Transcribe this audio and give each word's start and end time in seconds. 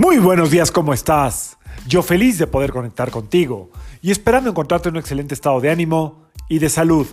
Muy 0.00 0.16
buenos 0.16 0.50
días, 0.50 0.72
¿cómo 0.72 0.94
estás? 0.94 1.58
Yo 1.86 2.02
feliz 2.02 2.38
de 2.38 2.46
poder 2.46 2.72
conectar 2.72 3.10
contigo 3.10 3.70
y 4.00 4.10
esperando 4.10 4.48
encontrarte 4.48 4.88
en 4.88 4.94
un 4.94 5.00
excelente 5.00 5.34
estado 5.34 5.60
de 5.60 5.68
ánimo 5.68 6.22
y 6.48 6.58
de 6.58 6.70
salud. 6.70 7.06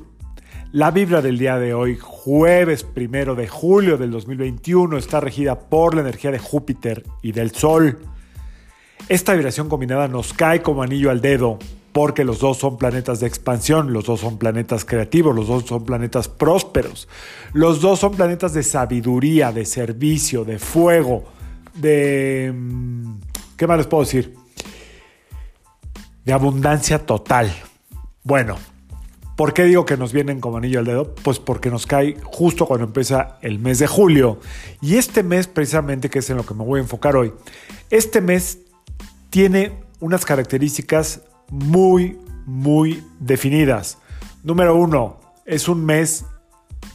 La 0.72 0.92
Biblia 0.92 1.22
del 1.22 1.38
día 1.38 1.58
de 1.58 1.74
hoy, 1.74 1.98
jueves 2.00 2.84
primero 2.84 3.36
de 3.36 3.50
julio 3.50 3.98
del 3.98 4.12
2021, 4.12 4.98
está 4.98 5.20
regida 5.20 5.60
por 5.60 5.96
la 5.96 6.02
energía 6.02 6.32
de 6.32 6.40
Júpiter 6.40 7.04
y 7.22 7.34
del 7.34 7.52
Sol. 7.52 8.00
Esta 9.10 9.34
vibración 9.34 9.68
combinada 9.68 10.08
nos 10.08 10.32
cae 10.32 10.62
como 10.62 10.82
anillo 10.82 11.12
al 11.12 11.20
dedo 11.20 11.60
porque 11.92 12.24
los 12.24 12.40
dos 12.40 12.56
son 12.56 12.78
planetas 12.78 13.20
de 13.20 13.28
expansión, 13.28 13.92
los 13.92 14.06
dos 14.06 14.22
son 14.22 14.38
planetas 14.38 14.86
creativos, 14.86 15.36
los 15.36 15.48
dos 15.48 15.66
son 15.66 15.84
planetas 15.84 16.30
prósperos, 16.30 17.10
los 17.52 17.82
dos 17.82 18.00
son 18.00 18.14
planetas 18.14 18.54
de 18.54 18.64
sabiduría, 18.64 19.52
de 19.52 19.66
servicio, 19.66 20.46
de 20.46 20.58
fuego, 20.58 21.26
de... 21.78 22.54
mm, 22.54 23.14
¿Qué 23.58 23.68
más 23.68 23.78
les 23.78 23.88
puedo 23.88 24.04
decir? 24.04 24.36
De 26.26 26.34
abundancia 26.34 27.06
total. 27.06 27.52
Bueno, 28.24 28.58
¿por 29.36 29.54
qué 29.54 29.64
digo 29.64 29.86
que 29.86 29.98
nos 29.98 30.14
vienen 30.14 30.40
como 30.40 30.58
anillo 30.58 30.80
al 30.80 30.86
dedo? 30.86 31.16
Pues 31.16 31.40
porque 31.40 31.70
nos 31.70 31.88
cae 31.88 32.18
justo 32.24 32.66
cuando 32.66 32.86
empieza 32.86 33.38
el 33.42 33.60
mes 33.60 33.80
de 33.80 33.88
julio. 33.88 34.40
Y 34.82 34.98
este 34.98 35.24
mes, 35.24 35.48
precisamente, 35.48 36.10
que 36.10 36.20
es 36.20 36.30
en 36.30 36.38
lo 36.38 36.46
que 36.46 36.54
me 36.54 36.64
voy 36.64 36.80
a 36.80 36.84
enfocar 36.84 37.16
hoy, 37.16 37.34
este 37.90 38.22
mes 38.22 38.60
tiene 39.30 39.72
unas 40.00 40.26
características 40.26 41.22
muy, 41.50 42.18
muy 42.46 43.04
definidas. 43.20 43.98
Número 44.44 44.76
uno, 44.76 45.20
es 45.46 45.68
un 45.68 45.86
mes 45.86 46.26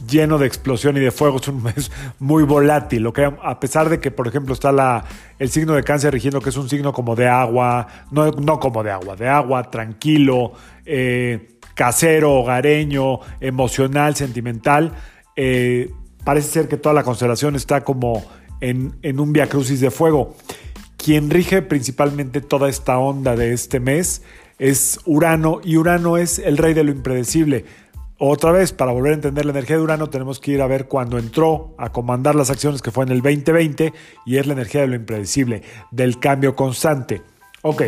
lleno 0.07 0.37
de 0.37 0.47
explosión 0.47 0.97
y 0.97 0.99
de 0.99 1.11
fuego, 1.11 1.37
es 1.37 1.47
un 1.47 1.63
mes 1.63 1.91
muy 2.19 2.43
volátil, 2.43 3.11
que 3.13 3.25
a 3.25 3.59
pesar 3.59 3.89
de 3.89 3.99
que, 3.99 4.11
por 4.11 4.27
ejemplo, 4.27 4.53
está 4.53 4.71
la, 4.71 5.03
el 5.39 5.49
signo 5.49 5.73
de 5.73 5.83
cáncer 5.83 6.13
rigiendo, 6.13 6.41
que 6.41 6.49
es 6.49 6.57
un 6.57 6.69
signo 6.69 6.93
como 6.93 7.15
de 7.15 7.27
agua, 7.27 7.87
no, 8.11 8.31
no 8.31 8.59
como 8.59 8.83
de 8.83 8.91
agua, 8.91 9.15
de 9.15 9.27
agua, 9.27 9.69
tranquilo, 9.69 10.53
eh, 10.85 11.57
casero, 11.73 12.33
hogareño, 12.33 13.19
emocional, 13.39 14.15
sentimental, 14.15 14.93
eh, 15.35 15.91
parece 16.23 16.49
ser 16.49 16.67
que 16.67 16.77
toda 16.77 16.93
la 16.93 17.03
constelación 17.03 17.55
está 17.55 17.83
como 17.83 18.23
en, 18.61 18.93
en 19.01 19.19
un 19.19 19.33
viacrucis 19.33 19.79
de 19.79 19.91
fuego. 19.91 20.35
Quien 20.97 21.29
rige 21.29 21.61
principalmente 21.61 22.39
toda 22.39 22.69
esta 22.69 22.97
onda 22.97 23.35
de 23.35 23.53
este 23.53 23.79
mes 23.79 24.23
es 24.59 24.99
Urano 25.05 25.59
y 25.63 25.75
Urano 25.77 26.17
es 26.17 26.39
el 26.39 26.57
rey 26.57 26.73
de 26.73 26.83
lo 26.83 26.91
impredecible. 26.91 27.65
Otra 28.25 28.53
vez, 28.53 28.71
para 28.71 28.93
volver 28.93 29.11
a 29.11 29.15
entender 29.15 29.43
la 29.43 29.51
energía 29.51 29.75
de 29.75 29.81
Urano, 29.81 30.09
tenemos 30.09 30.39
que 30.39 30.51
ir 30.51 30.61
a 30.61 30.65
ver 30.65 30.87
cuando 30.87 31.17
entró 31.17 31.75
a 31.77 31.91
comandar 31.91 32.35
las 32.35 32.49
acciones 32.49 32.81
que 32.81 32.89
fue 32.89 33.03
en 33.03 33.11
el 33.11 33.21
2020 33.21 33.91
y 34.25 34.37
es 34.37 34.47
la 34.47 34.53
energía 34.53 34.79
de 34.79 34.87
lo 34.87 34.95
impredecible, 34.95 35.61
del 35.91 36.19
cambio 36.19 36.55
constante. 36.55 37.21
Ok, 37.63 37.81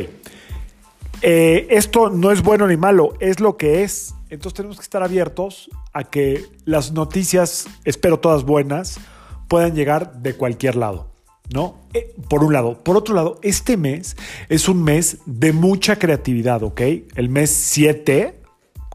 eh, 1.21 1.67
esto 1.69 2.09
no 2.09 2.33
es 2.33 2.43
bueno 2.43 2.67
ni 2.67 2.75
malo, 2.75 3.13
es 3.21 3.39
lo 3.39 3.55
que 3.55 3.83
es. 3.83 4.13
Entonces 4.29 4.55
tenemos 4.55 4.75
que 4.75 4.83
estar 4.83 5.01
abiertos 5.03 5.69
a 5.93 6.03
que 6.03 6.43
las 6.65 6.91
noticias, 6.91 7.69
espero 7.85 8.19
todas 8.19 8.43
buenas, 8.43 8.99
puedan 9.47 9.73
llegar 9.73 10.17
de 10.17 10.35
cualquier 10.35 10.75
lado. 10.75 11.13
¿no? 11.53 11.77
Eh, 11.93 12.13
por 12.29 12.43
un 12.43 12.51
lado. 12.51 12.83
Por 12.83 12.97
otro 12.97 13.15
lado, 13.15 13.39
este 13.41 13.77
mes 13.77 14.17
es 14.49 14.67
un 14.67 14.83
mes 14.83 15.19
de 15.25 15.53
mucha 15.53 15.97
creatividad, 15.97 16.61
¿ok? 16.63 16.81
El 17.15 17.29
mes 17.29 17.51
7, 17.51 18.41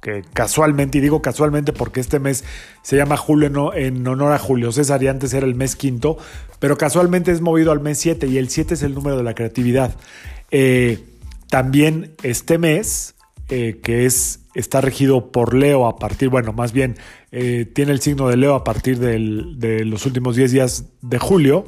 que 0.00 0.24
casualmente, 0.32 0.98
y 0.98 1.00
digo 1.00 1.22
casualmente 1.22 1.72
porque 1.72 2.00
este 2.00 2.18
mes 2.18 2.44
se 2.82 2.96
llama 2.96 3.16
Julio 3.16 3.74
en 3.74 4.06
honor 4.06 4.32
a 4.32 4.38
Julio 4.38 4.72
César 4.72 5.02
y 5.02 5.08
antes 5.08 5.34
era 5.34 5.46
el 5.46 5.54
mes 5.54 5.76
quinto, 5.76 6.16
pero 6.58 6.78
casualmente 6.78 7.30
es 7.32 7.40
movido 7.40 7.72
al 7.72 7.80
mes 7.80 7.98
7 7.98 8.26
y 8.26 8.38
el 8.38 8.48
7 8.48 8.74
es 8.74 8.82
el 8.82 8.94
número 8.94 9.16
de 9.16 9.22
la 9.22 9.34
creatividad. 9.34 9.94
Eh, 10.50 11.04
también 11.48 12.14
este 12.22 12.58
mes, 12.58 13.14
eh, 13.48 13.80
que 13.82 14.06
es, 14.06 14.40
está 14.54 14.80
regido 14.80 15.30
por 15.32 15.54
Leo 15.54 15.86
a 15.86 15.96
partir, 15.96 16.28
bueno, 16.28 16.52
más 16.52 16.72
bien 16.72 16.96
eh, 17.32 17.66
tiene 17.72 17.92
el 17.92 18.00
signo 18.00 18.28
de 18.28 18.36
Leo 18.36 18.54
a 18.54 18.64
partir 18.64 18.98
de 18.98 19.84
los 19.84 20.06
últimos 20.06 20.36
10 20.36 20.52
días 20.52 20.84
de 21.02 21.18
julio, 21.18 21.66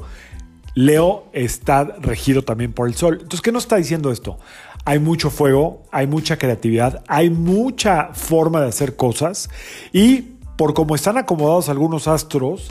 Leo 0.75 1.29
está 1.33 1.83
regido 1.83 2.41
también 2.41 2.73
por 2.73 2.87
el 2.87 2.95
Sol. 2.95 3.15
Entonces, 3.15 3.41
¿qué 3.41 3.51
nos 3.51 3.63
está 3.63 3.75
diciendo 3.75 4.11
esto? 4.11 4.39
Hay 4.85 4.99
mucho 4.99 5.29
fuego, 5.29 5.83
hay 5.91 6.07
mucha 6.07 6.37
creatividad, 6.37 7.03
hay 7.07 7.29
mucha 7.29 8.13
forma 8.13 8.61
de 8.61 8.67
hacer 8.67 8.95
cosas 8.95 9.49
y 9.91 10.33
por 10.57 10.73
cómo 10.73 10.95
están 10.95 11.17
acomodados 11.17 11.69
algunos 11.69 12.07
astros, 12.07 12.69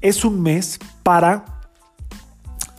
es 0.00 0.24
un 0.24 0.42
mes 0.42 0.78
para 1.02 1.44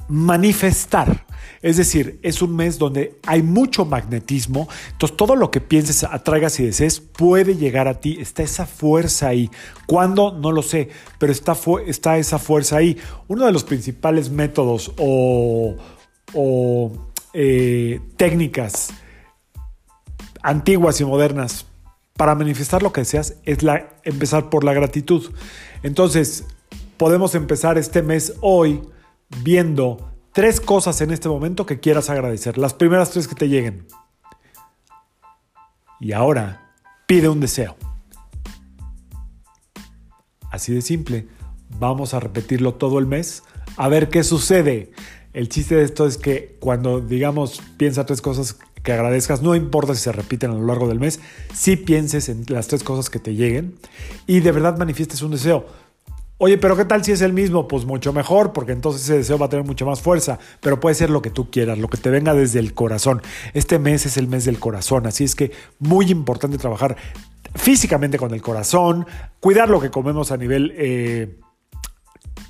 manifestar. 0.07 1.25
Es 1.61 1.77
decir, 1.77 2.19
es 2.21 2.43
un 2.43 2.55
mes 2.55 2.77
donde 2.77 3.19
hay 3.25 3.41
mucho 3.41 3.85
magnetismo, 3.85 4.67
entonces 4.91 5.17
todo 5.17 5.35
lo 5.35 5.49
que 5.49 5.61
pienses, 5.61 6.03
atraigas 6.03 6.59
y 6.59 6.65
desees 6.65 6.99
puede 6.99 7.55
llegar 7.55 7.87
a 7.87 7.99
ti, 7.99 8.17
está 8.19 8.43
esa 8.43 8.67
fuerza 8.67 9.29
ahí. 9.29 9.49
¿Cuándo? 9.87 10.31
No 10.31 10.51
lo 10.51 10.61
sé, 10.61 10.89
pero 11.17 11.31
está, 11.31 11.57
está 11.87 12.17
esa 12.19 12.37
fuerza 12.37 12.77
ahí. 12.77 12.97
Uno 13.27 13.47
de 13.47 13.51
los 13.51 13.63
principales 13.63 14.29
métodos 14.29 14.91
o, 14.99 15.75
o 16.35 16.91
eh, 17.37 17.99
técnicas 18.15 18.93
antiguas 20.41 21.01
y 21.01 21.05
modernas 21.05 21.65
para 22.13 22.33
manifestar 22.33 22.81
lo 22.81 22.93
que 22.93 23.01
deseas 23.01 23.35
es 23.43 23.61
la, 23.61 23.89
empezar 24.03 24.49
por 24.49 24.63
la 24.63 24.73
gratitud. 24.73 25.33
Entonces, 25.83 26.45
podemos 26.95 27.35
empezar 27.35 27.77
este 27.77 28.01
mes 28.03 28.35
hoy 28.39 28.81
viendo 29.43 30.13
tres 30.31 30.61
cosas 30.61 31.01
en 31.01 31.11
este 31.11 31.27
momento 31.27 31.65
que 31.65 31.81
quieras 31.81 32.09
agradecer. 32.09 32.57
Las 32.57 32.73
primeras 32.73 33.11
tres 33.11 33.27
que 33.27 33.35
te 33.35 33.49
lleguen. 33.49 33.85
Y 35.99 36.13
ahora 36.13 36.73
pide 37.05 37.27
un 37.27 37.41
deseo. 37.41 37.75
Así 40.51 40.73
de 40.73 40.81
simple. 40.81 41.27
Vamos 41.79 42.13
a 42.13 42.21
repetirlo 42.21 42.75
todo 42.75 42.97
el 42.97 43.07
mes 43.07 43.43
a 43.77 43.87
ver 43.87 44.09
qué 44.09 44.23
sucede. 44.23 44.91
El 45.35 45.49
chiste 45.49 45.75
de 45.75 45.83
esto 45.83 46.07
es 46.07 46.17
que 46.17 46.55
cuando 46.61 47.01
digamos 47.01 47.61
piensa 47.75 48.05
tres 48.05 48.21
cosas 48.21 48.57
que 48.83 48.93
agradezcas, 48.93 49.41
no 49.41 49.53
importa 49.53 49.93
si 49.93 49.99
se 49.99 50.13
repiten 50.13 50.51
a 50.51 50.53
lo 50.53 50.65
largo 50.65 50.87
del 50.87 50.97
mes, 50.97 51.19
si 51.53 51.75
pienses 51.75 52.29
en 52.29 52.45
las 52.47 52.69
tres 52.69 52.85
cosas 52.85 53.09
que 53.09 53.19
te 53.19 53.35
lleguen 53.35 53.75
y 54.27 54.39
de 54.39 54.53
verdad 54.53 54.77
manifiestes 54.77 55.21
un 55.23 55.31
deseo. 55.31 55.65
Oye, 56.37 56.57
pero 56.57 56.77
¿qué 56.77 56.85
tal 56.85 57.03
si 57.03 57.11
es 57.11 57.19
el 57.19 57.33
mismo? 57.33 57.67
Pues 57.67 57.83
mucho 57.83 58.13
mejor, 58.13 58.53
porque 58.53 58.71
entonces 58.71 59.03
ese 59.03 59.17
deseo 59.17 59.37
va 59.37 59.47
a 59.47 59.49
tener 59.49 59.65
mucha 59.65 59.83
más 59.83 60.01
fuerza, 60.01 60.39
pero 60.61 60.79
puede 60.79 60.95
ser 60.95 61.09
lo 61.09 61.21
que 61.21 61.31
tú 61.31 61.51
quieras, 61.51 61.79
lo 61.79 61.89
que 61.89 61.97
te 61.97 62.09
venga 62.09 62.33
desde 62.33 62.59
el 62.59 62.73
corazón. 62.73 63.21
Este 63.53 63.77
mes 63.77 64.05
es 64.05 64.15
el 64.15 64.29
mes 64.29 64.45
del 64.45 64.57
corazón, 64.57 65.05
así 65.05 65.25
es 65.25 65.35
que 65.35 65.51
muy 65.79 66.11
importante 66.11 66.57
trabajar 66.57 66.95
físicamente 67.55 68.17
con 68.17 68.33
el 68.33 68.41
corazón, 68.41 69.05
cuidar 69.41 69.69
lo 69.69 69.81
que 69.81 69.91
comemos 69.91 70.31
a 70.31 70.37
nivel 70.37 70.73
eh, 70.77 71.35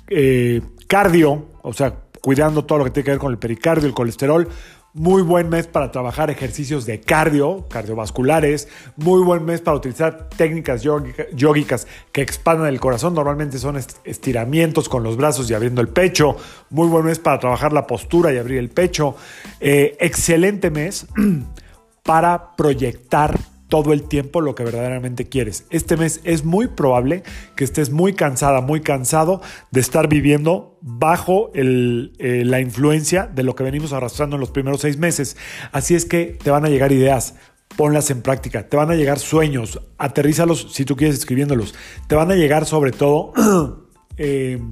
eh, 0.08 0.62
cardio, 0.86 1.46
o 1.62 1.72
sea, 1.72 2.05
cuidando 2.26 2.64
todo 2.64 2.78
lo 2.78 2.84
que 2.84 2.90
tiene 2.90 3.04
que 3.04 3.10
ver 3.12 3.20
con 3.20 3.30
el 3.30 3.38
pericardio, 3.38 3.86
el 3.86 3.94
colesterol, 3.94 4.48
muy 4.94 5.22
buen 5.22 5.48
mes 5.48 5.68
para 5.68 5.92
trabajar 5.92 6.28
ejercicios 6.28 6.84
de 6.84 7.00
cardio, 7.00 7.68
cardiovasculares. 7.68 8.66
Muy 8.96 9.22
buen 9.22 9.44
mes 9.44 9.60
para 9.60 9.76
utilizar 9.76 10.28
técnicas 10.30 10.82
yógicas 10.82 11.86
que 12.10 12.22
expandan 12.22 12.66
el 12.66 12.80
corazón. 12.80 13.14
Normalmente 13.14 13.58
son 13.58 13.76
estiramientos 14.02 14.88
con 14.88 15.04
los 15.04 15.16
brazos 15.16 15.48
y 15.48 15.54
abriendo 15.54 15.80
el 15.80 15.88
pecho. 15.88 16.36
Muy 16.70 16.88
buen 16.88 17.04
mes 17.04 17.20
para 17.20 17.38
trabajar 17.38 17.72
la 17.72 17.86
postura 17.86 18.32
y 18.32 18.38
abrir 18.38 18.58
el 18.58 18.70
pecho. 18.70 19.14
Eh, 19.60 19.96
excelente 20.00 20.72
mes 20.72 21.06
para 22.02 22.56
proyectar 22.56 23.38
todo 23.68 23.92
el 23.92 24.02
tiempo 24.04 24.40
lo 24.40 24.54
que 24.54 24.64
verdaderamente 24.64 25.28
quieres. 25.28 25.66
Este 25.70 25.96
mes 25.96 26.20
es 26.24 26.44
muy 26.44 26.68
probable 26.68 27.22
que 27.56 27.64
estés 27.64 27.90
muy 27.90 28.12
cansada, 28.14 28.60
muy 28.60 28.80
cansado 28.80 29.40
de 29.70 29.80
estar 29.80 30.08
viviendo 30.08 30.78
bajo 30.82 31.50
eh, 31.54 32.42
la 32.44 32.60
influencia 32.60 33.26
de 33.26 33.42
lo 33.42 33.56
que 33.56 33.64
venimos 33.64 33.92
arrastrando 33.92 34.36
en 34.36 34.40
los 34.40 34.50
primeros 34.50 34.80
seis 34.80 34.98
meses. 34.98 35.36
Así 35.72 35.94
es 35.94 36.04
que 36.04 36.38
te 36.42 36.50
van 36.50 36.64
a 36.64 36.68
llegar 36.68 36.92
ideas. 36.92 37.34
Ponlas 37.76 38.10
en 38.10 38.22
práctica, 38.22 38.68
te 38.68 38.76
van 38.76 38.90
a 38.90 38.94
llegar 38.94 39.18
sueños, 39.18 39.80
aterrízalos 39.98 40.68
si 40.72 40.84
tú 40.84 40.96
quieres 40.96 41.18
escribiéndolos. 41.18 41.74
Te 42.06 42.14
van 42.14 42.30
a 42.30 42.36
llegar 42.36 42.64
sobre 42.64 42.92
todo 42.92 43.32
eh, 44.16 44.62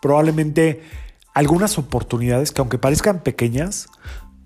probablemente 0.00 0.82
algunas 1.34 1.78
oportunidades 1.78 2.52
que 2.52 2.60
aunque 2.60 2.78
parezcan 2.78 3.22
pequeñas, 3.22 3.88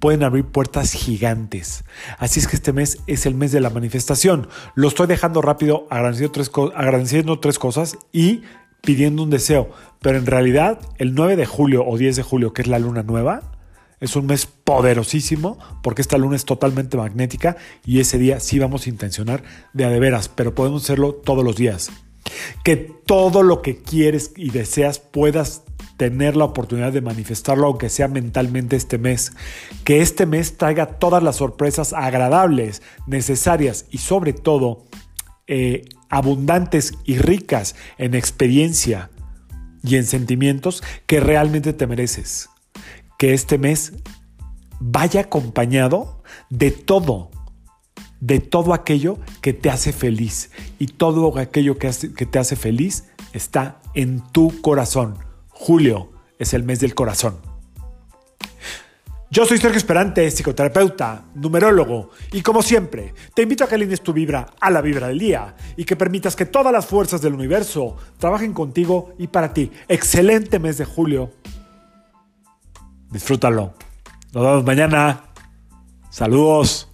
pueden 0.02 0.24
abrir 0.24 0.44
puertas 0.46 0.94
gigantes. 0.94 1.84
Así 2.18 2.40
es 2.40 2.48
que 2.48 2.56
este 2.56 2.72
mes 2.72 2.98
es 3.06 3.24
el 3.24 3.36
mes 3.36 3.52
de 3.52 3.60
la 3.60 3.70
manifestación. 3.70 4.48
Lo 4.74 4.88
estoy 4.88 5.06
dejando 5.06 5.42
rápido, 5.42 5.86
agradeciendo 5.90 7.38
tres, 7.38 7.58
cosas 7.60 7.96
y 8.10 8.42
pidiendo 8.80 9.22
un 9.22 9.30
deseo. 9.30 9.70
Pero 10.00 10.18
en 10.18 10.26
realidad, 10.26 10.80
el 10.98 11.14
9 11.14 11.36
de 11.36 11.46
julio 11.46 11.86
o 11.86 11.96
10 11.96 12.16
de 12.16 12.22
julio, 12.24 12.52
que 12.52 12.62
es 12.62 12.68
la 12.68 12.80
luna 12.80 13.04
nueva, 13.04 13.52
es 14.00 14.16
un 14.16 14.26
mes 14.26 14.46
poderosísimo 14.46 15.56
porque 15.84 16.02
esta 16.02 16.18
luna 16.18 16.34
es 16.34 16.46
totalmente 16.46 16.96
magnética 16.96 17.56
y 17.86 18.00
ese 18.00 18.18
día 18.18 18.40
sí 18.40 18.58
vamos 18.58 18.86
a 18.86 18.90
intencionar 18.90 19.44
de 19.72 19.84
a 19.84 19.88
de 19.88 20.00
veras, 20.00 20.28
pero 20.28 20.52
podemos 20.52 20.82
hacerlo 20.82 21.14
todos 21.14 21.44
los 21.44 21.54
días. 21.54 21.92
Que 22.64 22.76
todo 22.76 23.44
lo 23.44 23.62
que 23.62 23.82
quieres 23.82 24.32
y 24.34 24.50
deseas 24.50 24.98
puedas 24.98 25.62
tener 26.02 26.34
la 26.34 26.46
oportunidad 26.46 26.92
de 26.92 27.00
manifestarlo, 27.00 27.68
aunque 27.68 27.88
sea 27.88 28.08
mentalmente 28.08 28.74
este 28.74 28.98
mes. 28.98 29.30
Que 29.84 30.02
este 30.02 30.26
mes 30.26 30.56
traiga 30.56 30.98
todas 30.98 31.22
las 31.22 31.36
sorpresas 31.36 31.92
agradables, 31.92 32.82
necesarias 33.06 33.86
y 33.88 33.98
sobre 33.98 34.32
todo 34.32 34.82
eh, 35.46 35.84
abundantes 36.08 36.94
y 37.04 37.18
ricas 37.18 37.76
en 37.98 38.16
experiencia 38.16 39.10
y 39.84 39.94
en 39.94 40.04
sentimientos 40.04 40.82
que 41.06 41.20
realmente 41.20 41.72
te 41.72 41.86
mereces. 41.86 42.48
Que 43.16 43.32
este 43.32 43.56
mes 43.56 43.92
vaya 44.80 45.20
acompañado 45.20 46.20
de 46.50 46.72
todo, 46.72 47.30
de 48.18 48.40
todo 48.40 48.74
aquello 48.74 49.20
que 49.40 49.52
te 49.52 49.70
hace 49.70 49.92
feliz. 49.92 50.50
Y 50.80 50.88
todo 50.88 51.38
aquello 51.38 51.78
que, 51.78 51.92
que 52.16 52.26
te 52.26 52.40
hace 52.40 52.56
feliz 52.56 53.04
está 53.32 53.80
en 53.94 54.20
tu 54.32 54.60
corazón. 54.62 55.30
Julio 55.64 56.10
es 56.40 56.54
el 56.54 56.64
mes 56.64 56.80
del 56.80 56.92
corazón. 56.92 57.36
Yo 59.30 59.46
soy 59.46 59.58
Sergio 59.58 59.78
Esperante, 59.78 60.28
psicoterapeuta, 60.28 61.26
numerólogo, 61.36 62.10
y 62.32 62.42
como 62.42 62.62
siempre, 62.62 63.14
te 63.32 63.42
invito 63.42 63.62
a 63.62 63.68
que 63.68 63.76
alines 63.76 64.00
tu 64.00 64.12
vibra 64.12 64.48
a 64.58 64.70
la 64.72 64.80
vibra 64.80 65.06
del 65.06 65.20
día 65.20 65.54
y 65.76 65.84
que 65.84 65.94
permitas 65.94 66.34
que 66.34 66.46
todas 66.46 66.72
las 66.72 66.86
fuerzas 66.86 67.22
del 67.22 67.34
universo 67.34 67.96
trabajen 68.18 68.52
contigo 68.52 69.14
y 69.18 69.28
para 69.28 69.54
ti. 69.54 69.70
Excelente 69.86 70.58
mes 70.58 70.78
de 70.78 70.84
julio. 70.84 71.30
Disfrútalo. 73.12 73.74
Nos 74.32 74.42
vemos 74.44 74.64
mañana. 74.64 75.26
Saludos. 76.10 76.91